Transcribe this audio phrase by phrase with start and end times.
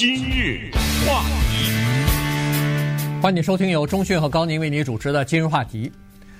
[0.00, 0.70] 今日
[1.06, 5.92] 话题，欢迎收听由钟讯和高宁为你主持的今日话题。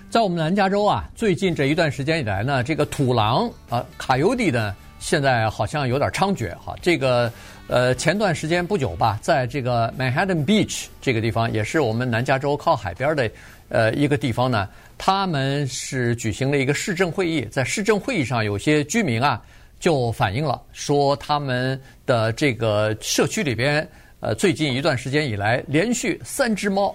[0.08, 6.74] 在我们南加州啊，最近这一段时间以来呢，这个土狼啊，卡尤迪呢，现在好像有点猖獗哈。
[6.80, 7.30] 这个
[7.68, 13.30] 呃，前段时间不久吧，在这个 Manhattan Beach 这个地方，也是我们南加州靠海边的
[13.68, 14.66] 呃一个地方呢，
[14.96, 19.38] 他们是举行了一个市政会议，在市政会议上，有些居民啊
[19.80, 23.88] 就反映了，说他们的这个社区里边，
[24.20, 26.94] 呃，最近一段时间以来，连续三只猫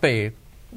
[0.00, 0.30] 被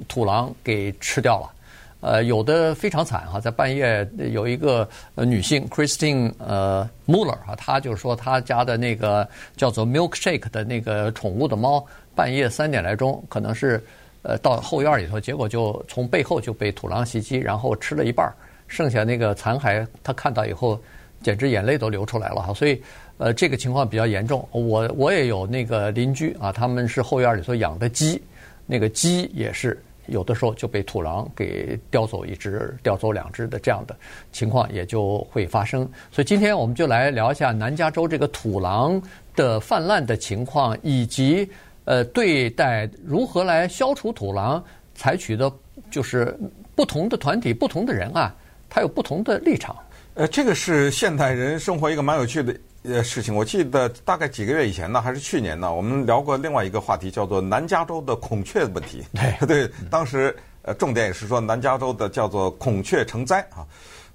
[0.08, 1.52] 土狼给吃掉了。
[2.00, 11.84] 呃，有的非常惨哈，在半夜有一个女性 Christine 呃 Muller 哈，她就说她家的那个叫做 Milkshake 的那个宠物的猫，
[12.14, 13.84] 半夜三点来钟，可能是
[14.22, 18.32] 呃到后院里头，结果就从背后就被土狼袭击，然后吃了一半，
[18.68, 20.80] 剩下那个残骸，她看到以后
[21.22, 22.82] 简直眼泪都流出来了哈，所以
[23.18, 24.48] 呃这个情况比较严重。
[24.52, 28.22] 我我也有那个邻居啊，他们是后院里头养的鸡，
[28.66, 29.82] 那个鸡也是。
[30.10, 33.94] 有的时候就被土狼给叼走一只、叼走两只的这样的
[34.32, 35.82] 情况也就会发生。
[36.14, 39.02] 所以今天我们就来聊一下南加州这个土狼
[39.36, 41.46] 的泛滥的情况，以及
[41.84, 44.64] 呃对待如何来消除土狼
[44.96, 45.52] 采取的，
[45.92, 46.34] 就是
[46.74, 48.34] 不同的团体、不同的人啊，
[48.70, 49.76] 他有不同的立场。
[50.18, 52.60] 呃，这个是现代人生活一个蛮有趣的。
[52.82, 59.04] 呃，事情我记得大概几个月以前呢，还是去年呢，我们聊过另外一个话题，叫做南加州的孔雀问题。
[59.14, 63.62] 对 对，当时呃重点也是说南加州的叫做孔雀成灾啊，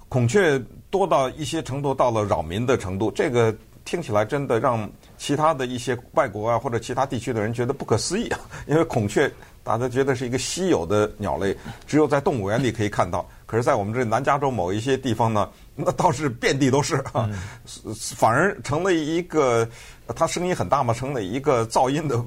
[0.09, 3.09] 孔雀多到一些程度，到了扰民的程度。
[3.09, 9.31] 这个听起来真的让其他的一些外国啊或者其他地区的人觉得不可思议啊， 因为孔雀
[9.63, 11.55] 大家觉得是一个稀有的鸟类，
[11.87, 13.25] 只有在动物园里可以看到。
[13.45, 17.29] 可是，在我们这南加州某一些地方呢，那倒是遍地都是啊，
[18.15, 19.67] 反而成了一个，
[20.15, 22.23] 它声音很大嘛，成了一个噪音的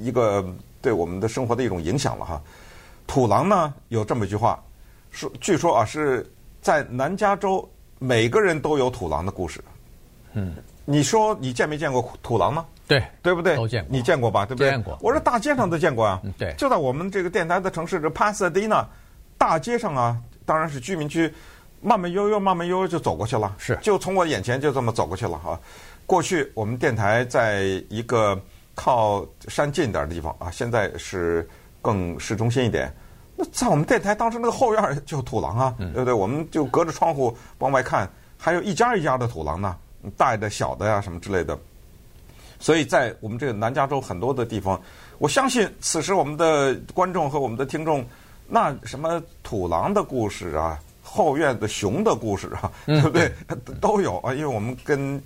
[0.00, 0.44] 一个
[0.80, 2.42] 对我们的生活的一种影响了哈。
[3.06, 4.60] 土狼呢有这么一句话，
[5.10, 6.28] 说据说啊是
[6.60, 9.62] 在南加州每个人都有土狼的故事。
[10.32, 10.54] 嗯，
[10.84, 12.64] 你说你见没见过土狼呢？
[12.88, 13.54] 对，对不对？
[13.54, 14.44] 都见过，你见过吧？
[14.44, 14.70] 对不对？
[14.70, 14.98] 见过。
[15.00, 16.20] 我说大街上都见过啊。
[16.24, 16.52] 嗯，对。
[16.58, 18.84] 就在我们这个电台的城市这 Pasadena
[19.38, 20.20] 大街上啊。
[20.44, 21.32] 当然是居民区，
[21.82, 23.54] 慢慢悠悠、慢慢悠悠就走过去了。
[23.58, 25.58] 是，就从我眼前就这么走过去了哈。
[26.06, 28.40] 过去我们电台在一个
[28.74, 31.46] 靠山近一点的地方啊，现在是
[31.82, 32.92] 更市中心一点。
[33.34, 36.14] 那在我们电台当时那个后院就土狼啊，对不对？
[36.14, 39.76] 我们就隔着窗户往外看，还有一家一家的土狼呢，
[40.16, 41.58] 大的、小的呀什么之类的。
[42.58, 44.80] 所以在我们这个南加州很多的地方，
[45.18, 48.04] 我相信此时我们的观众和我们的听众。
[48.54, 50.78] 那什么土狼的故事啊，
[51.12, 53.30] 后院的熊的故事啊，对不对？
[53.82, 55.22] 都有啊，因为我们跟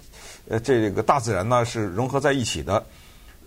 [0.49, 2.85] 呃这个大自然呢是融合在一起的，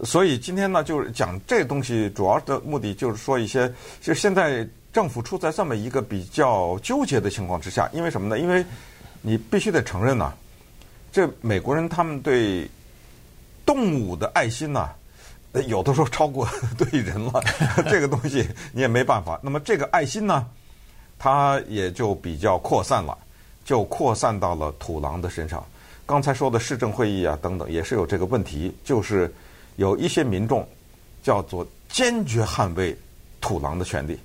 [0.03, 8.39] 所以今天呢就是讲这东西，主要的目的就是说一些，就现在政府处在这么一个比较纠结的情况之下，因为什么呢？
[8.39, 8.65] 因为
[9.21, 10.31] 你必须得承认呐，
[11.11, 12.65] 这美国人他们对
[13.65, 14.89] 动物的爱心呐。
[15.65, 16.47] 有的时候超过
[16.77, 17.43] 对人了，
[17.89, 19.39] 这个东西你也没办法。
[19.41, 20.45] 那么这个爱心呢，
[21.19, 23.15] 它也就比较扩散了，
[23.63, 25.63] 就扩散到了土狼的身上。
[26.05, 29.31] 刚才说的市政会议啊等等，也是有这个问题，就是
[29.75, 30.67] 有一些民众
[31.21, 32.97] 叫做坚决捍卫
[33.39, 34.17] 土狼的权利，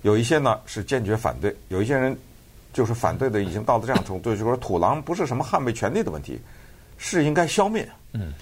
[0.00, 2.16] 有一些呢是坚决反对，有一些人
[2.72, 6.40] 就是反对的已经到了这样程度，就是说土狼不是什么捍卫权利的问题，
[6.98, 7.88] 是应该消灭。
[8.14, 8.32] 嗯。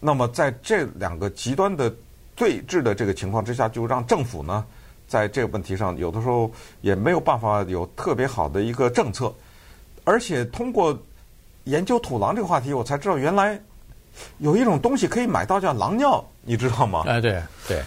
[0.00, 1.92] 那么，在这两个极端的
[2.36, 4.64] 对峙的这个情况之下，就让政府呢，
[5.08, 6.48] 在这个问题上有的时候
[6.82, 9.34] 也没有办法有特别好的一个政策。
[10.04, 10.96] 而且通过
[11.64, 13.60] 研究土狼这个话题，我才知道原来
[14.38, 17.02] 有一种东西可以买到叫狼尿，你知道吗？
[17.06, 17.82] 哎，对对，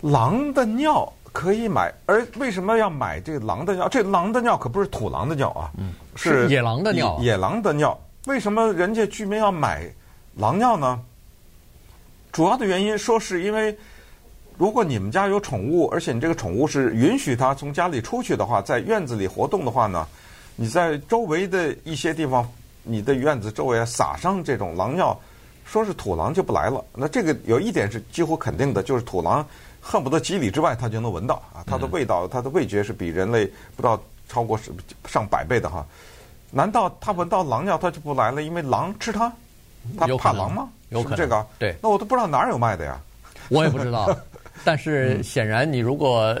[0.00, 3.88] 狼的尿可以买，而为什么要买这个狼的尿？
[3.88, 7.18] 这狼的尿可不是土狼的尿啊，嗯，是野狼的尿。
[7.20, 9.86] 野狼的尿，为什么人家居民要买
[10.36, 11.00] 狼尿呢？
[12.32, 13.76] 主要的原因说是因为，
[14.60, 20.06] 如果你们家有宠物，而且你这个宠物是允许它从家里出去的话，在院子里活动的话呢，
[20.54, 22.46] 你在周围的一些地方，
[22.82, 25.18] 你的院子周围撒上这种狼尿，
[25.64, 26.84] 说是土狼就不来了。
[26.94, 29.42] 那这个有一点是几乎肯定的，就是土狼
[29.80, 33.98] 恨不得几里之外它就能闻到啊，它的味道，它的味觉是比人类不知道
[34.28, 34.60] 超过
[35.06, 35.86] 上百倍的哈。
[36.50, 38.42] 难道它闻到狼尿它就不来了？
[38.42, 39.32] 因为狼吃它，
[39.98, 40.68] 它怕狼吗？
[40.90, 43.00] 有可能这个对，那我都不知道哪儿有卖的呀。
[43.48, 44.06] 我也不知道，
[44.64, 46.36] 但是显然你如果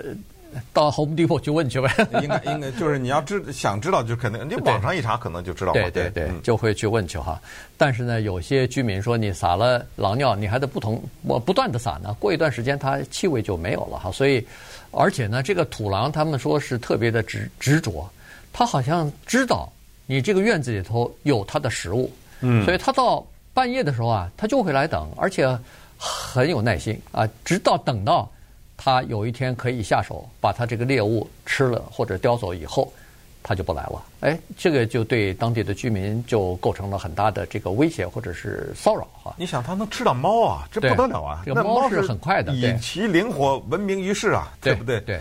[0.72, 1.88] 到 Home Depot 去问去呗。
[2.20, 5.72] 应该应该就是你要知想知道就肯定，你网上一查可能就知道。
[5.72, 7.40] 对对对，就会去问去哈。
[7.76, 14.10] 但是呢，有些居民说你撒了狼尿，你还得不同我不断的撒呢，过一段时间它气味就没有了哈。
[14.10, 14.44] 所以，
[14.90, 18.10] 而且呢，这个土狼他们说是特别的执执着，
[18.52, 19.72] 他好像知道
[20.06, 23.24] 你这个院子里头有它的食物，嗯，所以他到
[23.54, 25.56] 半夜的时候啊，他就会来等，而且
[26.00, 28.26] 很有耐心啊，直到等到。
[28.82, 32.90] 他有一天可以下手把他这个猎物吃了或者叼走以后，
[33.42, 34.02] 他就不来了。
[34.20, 39.34] 哎，这个就对当地的居民就构成了很大的这个威胁或者是骚扰哈。
[39.36, 41.42] 你想，他能吃到猫啊，这不得了啊！
[41.44, 44.98] 这个猫是很快的，以其灵活闻名于世啊，对不对？
[45.02, 45.20] 对。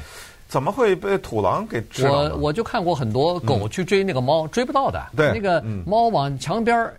[0.50, 2.32] 怎么会被土狼给吃了？
[2.32, 5.00] 我我就看过很多狗去追那个猫，追不到的。
[5.16, 6.92] 对，那个猫往墙边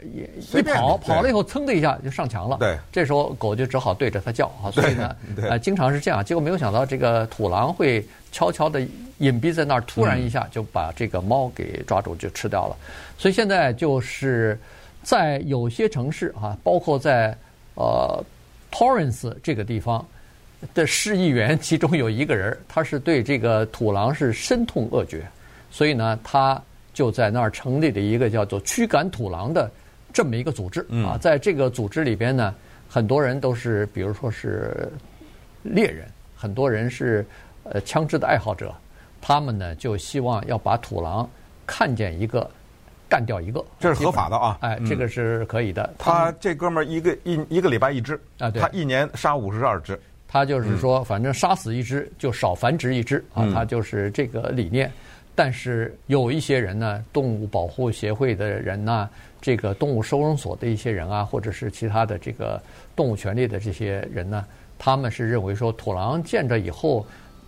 [0.54, 2.58] 一跑，跑了以后噌的一下就上墙了。
[2.58, 4.70] 对，这时候狗就只好对着它叫啊。
[4.72, 6.24] 所以呢，呃，经常是这样。
[6.24, 8.80] 结果没有想到，这个土狼会悄悄的
[9.18, 12.76] 隐蔽在那儿，突然一下就把这个猫给抓住，就吃掉了。
[13.18, 14.56] 所以现在就是
[15.02, 17.36] 在有些城市啊，包括在
[17.74, 18.24] 呃
[18.70, 20.06] Torrance 这个地方。
[20.74, 25.26] 的市议员其中有一个人，他是对这个土狼是深痛恶绝，
[25.70, 26.60] 所以呢，他
[26.92, 29.70] 就在那儿成立了一个叫做“驱赶土狼”的
[30.12, 31.16] 这么一个组织啊。
[31.18, 32.54] 在这个组织里边呢，
[32.88, 34.92] 很多人都是，比如说是
[35.62, 37.24] 猎人，很多人是
[37.64, 38.74] 呃枪支的爱好者，
[39.20, 41.28] 他们呢就希望要把土狼
[41.66, 42.50] 看见一个
[43.08, 44.58] 干掉一个，这是合法的啊！
[44.60, 45.94] 哎，这个是可以的。
[45.98, 49.98] 他这哥们儿一个一一个礼拜一只啊，他一年杀五十二只。
[50.32, 54.88] 他就是说，反正杀死一只就少繁殖一只啊，他就是这个理念。
[55.34, 59.10] 但是有一些人呢，动物保护协会的人呢，
[59.40, 62.62] 这个动物收容所的一些人啊，或者是其他的这个
[62.94, 64.44] 动物权利的这些人呢，
[64.78, 67.04] 他们是认为说，土狼见着以后，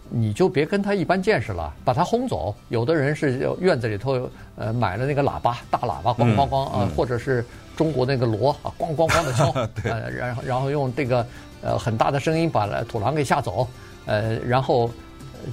[0.09, 2.53] 你就别跟他一般见识了，把他轰走。
[2.69, 7.45] 有的人是院子里头呃买了那个喇叭，大喇叭，咣咣咣啊，或者是
[7.77, 9.53] 中国那个锣啊，咣咣咣的敲，
[9.89, 11.25] 呃，然后然后用这个。
[11.63, 13.67] 呃，很大的声音把土狼给吓走，
[14.05, 14.91] 呃，然后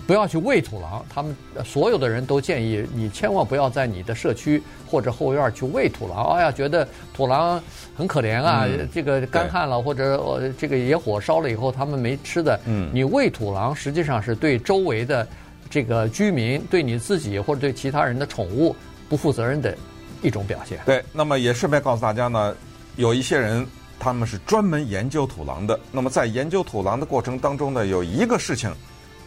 [0.07, 1.05] 不要去喂土狼。
[1.07, 6.25] 他们所有的人都建议你千万不要在你的社区或者后院去喂土狼。
[6.33, 7.61] 哎呀，觉得土狼
[7.95, 12.59] 很可怜啊，嗯、这个干旱了或者呃这个野火烧了以后他们没吃的。
[12.65, 15.27] 嗯，你喂土狼实际上是对周围的
[15.69, 18.75] 这个居民、对你自己或者对其他人的宠物
[19.07, 19.77] 不负责任的
[20.23, 20.79] 一种表现。
[20.87, 22.55] 对，那么也顺便告诉大家呢，
[22.95, 23.63] 有一些人。
[23.99, 25.79] 他们是专门研究土狼的。
[25.91, 28.73] 那么在研究土狼的过程当中呢，有一个事情，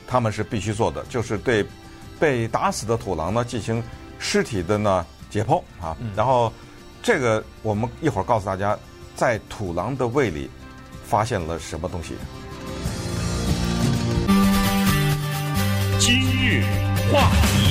[0.06, 1.64] 他们是必须做的，就是对
[2.18, 3.82] 被打死的土狼呢进行
[4.18, 5.96] 尸体的呢解剖啊。
[6.16, 6.52] 然后
[7.02, 8.78] 这个我们一会儿告诉大家，
[9.14, 10.48] 在土狼的胃里
[11.04, 12.14] 发现了什么东西。
[15.98, 16.64] 今日
[17.12, 17.61] 话题。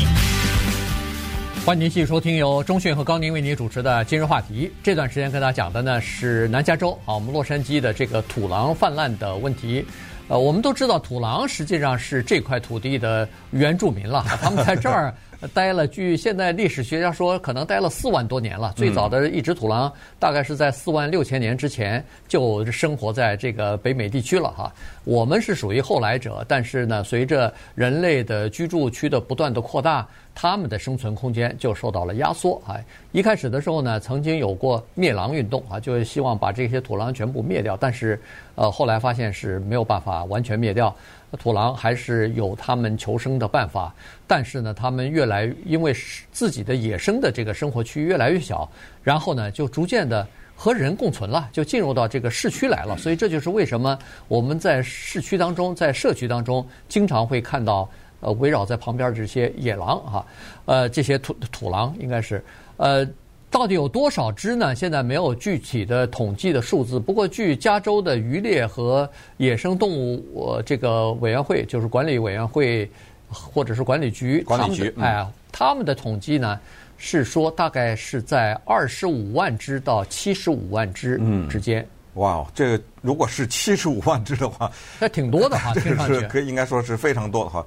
[1.63, 4.65] 欢迎您继续收听由中讯和高宁为您主持的《今日话题》。
[4.81, 9.85] 这段时间跟大家讲的呢是南加州啊，我们洛杉矶的这个土狼泛滥的问题。
[10.27, 15.13] 呃，我们都知道土狼实际上是这块土地的原住民了，他们在这儿。
[15.47, 18.71] 待了，据现在历史学家说，可能待了四万多年了。
[18.75, 24.71] 最早的一只土狼，大概是在四万六千年之前就生活在这个北美地区了哈。
[25.03, 32.77] 我们是属于后来者，但是呢，随着人类的居住区的不断的扩大，他们的生存空间就受到了压缩啊。
[33.11, 38.19] 一开始的时候呢，曾经有过灭狼运动啊，就是希望把这些土狼全部灭掉，但是
[38.53, 40.95] 呃，后来发现是没有办法完全灭掉。
[41.39, 43.93] 土狼还是有他们求生的办法，
[44.27, 45.95] 但是呢，他们越来因为
[46.31, 48.69] 自己的野生的这个生活区越来越小，
[49.01, 52.97] 然后呢，就逐渐的和人共存了，就进入到这个市区来了。
[52.97, 53.97] 所以这就是为什么
[54.27, 60.25] 我们在市区当中，在社区当中，经常会看到呃围绕在旁边这些野狼哈，
[60.65, 62.43] 呃这些土土狼应该是
[62.77, 63.07] 呃。
[63.51, 64.73] 到底有多少只呢？
[64.73, 66.97] 现在没有具体的统计的数字。
[66.97, 72.89] 不过，据加州的渔猎和野生动物呃这个委员会，就是管理委员会
[73.27, 76.57] 或者是管理局，管理局，哎，他们的统计呢
[76.97, 81.85] 是说，大概是在二十五万只到七十五万只之间。
[82.13, 87.65] 哇，这个如果是七十五万只的话，那挺多的哈， 听上去可以应该说是非常多的哈。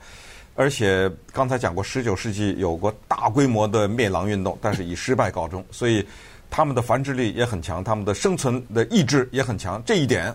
[0.57, 5.65] 而且刚才讲过，十九世纪有过大规模的灭狼运动，但是以失败告终。
[5.73, 6.07] 所以
[6.49, 9.83] 他们的繁殖力也很强，他们的生存的意志也很强。
[9.85, 10.33] 这一点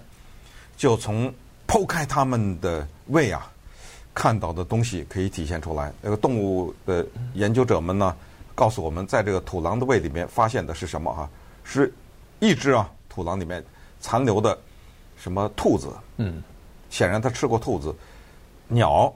[0.76, 1.34] 就从
[1.66, 3.50] 剖开他们的胃啊，
[4.14, 5.94] 看到的东西可以体现出来。
[6.02, 8.14] 那个动物的研究者们呢，
[8.56, 11.10] 告诉我们，在这个土狼的胃里面发现的是什么？
[11.12, 11.30] 啊，
[11.64, 11.94] 是
[12.40, 13.64] 一只啊，土狼里面
[14.02, 14.60] 残留的
[15.16, 15.88] 什么兔子？
[16.18, 16.44] 嗯，
[16.90, 17.96] 显然他吃过兔子、
[18.68, 19.16] 鸟。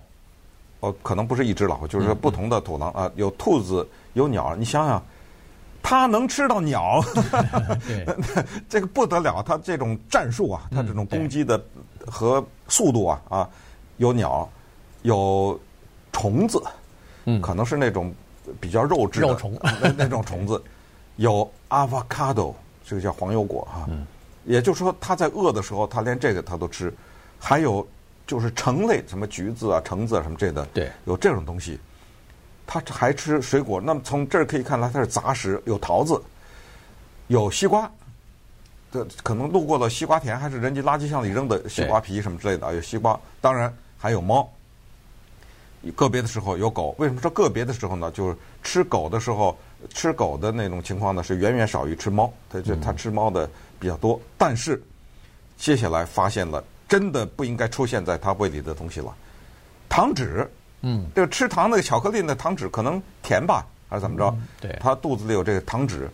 [0.84, 4.54] 哦，可能不是一只老虎，就是说不同的土狼啊，有兔子，有鸟。
[4.54, 5.02] 你想想，
[5.82, 7.02] 它能吃到鸟
[8.68, 9.42] 这个不得了。
[9.44, 11.64] 它这种战术啊，它这种攻击的
[12.06, 13.50] 和速度啊啊，
[13.96, 14.50] 有鸟，
[15.04, 15.58] 有
[16.12, 16.62] 虫子，
[17.24, 18.14] 嗯，可能是那种
[18.60, 20.62] 比较肉质的肉虫那那种虫子，
[21.16, 23.88] 有 avocado，这个叫黄油果哈。
[24.44, 26.94] 也就是说，它在饿的时候，它连这个它都吃，
[27.40, 27.88] 还有。
[28.26, 31.80] 就是橙类，什么橘子啊、橙子啊什么这的，对，有这种东西。
[32.66, 36.20] 它还吃水果，那么从这儿可以看来，它是杂食，有桃子，
[37.28, 37.92] 有西瓜。
[38.92, 43.20] 这可能路过了西瓜田，还是人家垃圾箱里扔的西瓜皮什么之类的啊，有西瓜。
[43.42, 44.50] 当然还有猫。
[45.98, 46.96] 个别的时候有狗。
[46.98, 48.10] 为什么说个别的时候呢？
[48.12, 49.58] 就是吃狗的时候，
[49.94, 52.32] 吃狗的那种情况呢，是远远少于吃猫。
[52.50, 54.18] 它就它吃猫的比较多。
[54.38, 54.82] 但是
[55.58, 56.64] 接下来发现了。
[56.94, 59.12] 真的不应该出现在他胃里的东西了，
[59.90, 60.48] 糖脂，
[60.82, 64.30] 嗯，这个吃糖那个巧克力那糖脂可能甜吧，还是怎么着？
[64.30, 66.08] 嗯、对，他肚子里有这个糖脂。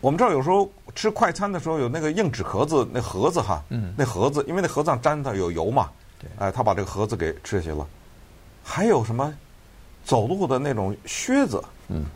[0.00, 7.86] 我们这儿有时候吃快餐的时候有那个硬纸壳子，那盒子哈，嗯，那盒子因为那盒子上沾的有油嘛，对，哎，他把这个盒子给吃下去了。
[8.64, 9.30] 还有什么
[10.02, 12.06] 走路的那种靴子，嗯，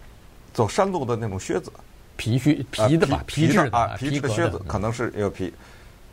[0.55, 1.71] 走山路的那种靴子，
[2.17, 5.53] 皮靴皮的吧，皮质啊，皮质的靴子可能是有皮，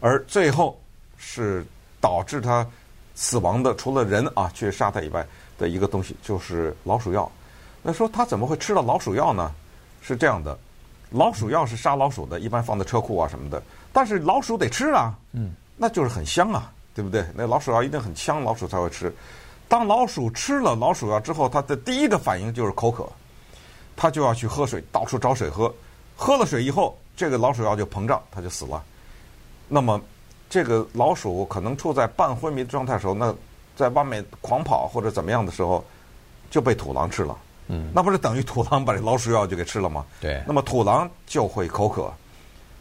[0.02, 0.78] 而最后。
[1.24, 1.64] 是
[2.00, 2.66] 导致他
[3.14, 5.26] 死亡的，除了人啊去杀他以外
[5.58, 7.32] 的一个东西，就是老鼠药。
[7.84, 9.52] 那说他怎么会吃到老鼠药呢？
[10.02, 10.58] 是这样的，
[11.12, 13.62] 老鼠药是杀老鼠的，一般放在车库啊什么的。
[13.94, 17.24] 但是老鼠得吃啊，嗯，那就是很香啊，对不对？
[17.36, 19.14] 那老鼠药一定很香，老鼠才会吃。
[19.68, 23.08] 当老鼠吃了老鼠药之后，它的第一个反应就是口渴，
[23.96, 25.72] 它就要去喝水，到处找水喝。
[26.16, 28.84] 喝了水以后，这个老鼠药就膨胀，它就死了。
[29.68, 30.02] 那么。
[30.52, 33.34] 这个老鼠可能处在半昏迷的状态的时候，那
[33.74, 35.82] 在外面狂跑或者怎么样的时候，
[36.50, 37.38] 就被土狼吃了。
[37.68, 40.06] 嗯，那不是等于土狼把这老鼠药就给吃了吗？
[40.20, 40.44] 对。
[40.46, 42.12] 那么土狼就会口渴，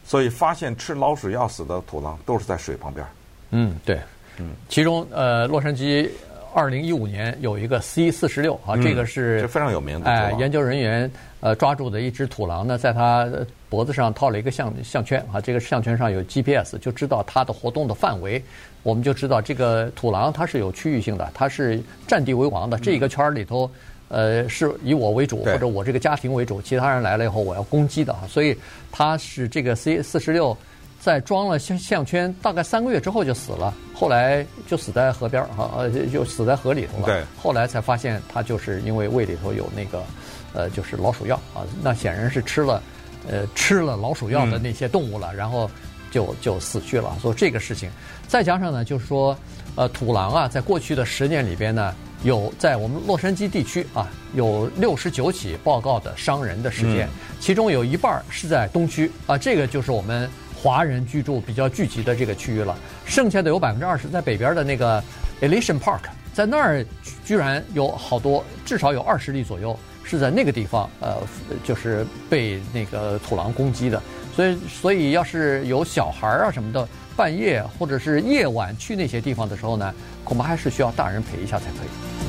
[0.04, 3.06] 所以发现吃老鼠药死的土狼都是在水旁边。
[3.50, 4.00] 嗯，对。
[4.38, 6.10] 嗯，其中呃，洛杉矶
[6.54, 10.10] 二零一五年有一个 C 四十六啊，这个是非常有名的。
[10.10, 13.28] 哎，研究人员呃抓住的一只土狼呢，在它。
[13.70, 18.42] 脖子上套了一个项项圈啊，这个项圈上有 GPS，就知道它的活动的范围。
[18.82, 22.76] 我们就知道这个土狼它是有区域性的，它是占地为王的。
[22.76, 23.70] 这一个圈里头，
[24.08, 28.26] 呃，是以我为主或者我这个家庭为主，其他人来了以后我要攻击的啊。
[28.28, 28.58] 所以
[28.90, 30.56] 它是这个 C 四十六
[31.00, 37.06] 在装了项项圈，大概三个月之后就死了，后来就死在河边哈，呃，就死在河里头了。
[37.06, 40.04] 对，后来才发现他就是因为胃里头有那个
[40.52, 42.80] 呃，就是老鼠药啊，那显然是吃了。
[43.28, 45.70] 呃，吃了老鼠药的那些动物了，嗯、然后
[46.10, 47.14] 就就死去了。
[47.20, 47.90] 所以这个事情，
[48.26, 49.36] 再加上呢，就是说，
[49.76, 60.26] 呃，土狼啊，在过去的十年里边呢，有在我们洛杉矶地区啊，有六十九起报告的伤人的事件，嗯、其中有一半是在东区啊，这个就是我们
[60.60, 62.76] 华人居住比较聚集的这个区域了。
[63.04, 65.02] 剩下的有百分之二十在北边的那个
[65.40, 66.00] Elysian Park，
[66.34, 66.84] 在那儿
[67.24, 69.78] 居然有好多，至少有二十例左右。
[70.02, 71.18] 是在那个地方，呃，
[71.62, 74.02] 就是被那个土狼攻击的，
[74.34, 82.19] 所以，所以要是有小孩啊什么的，半夜或者是夜晚去那些地方的时候呢，恐怕还是需要大人陪一下才可以。